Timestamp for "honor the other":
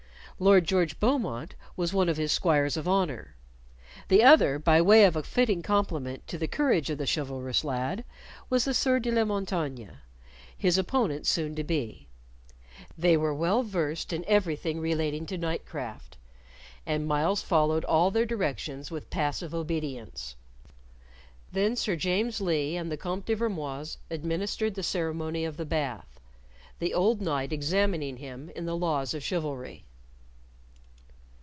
2.87-4.57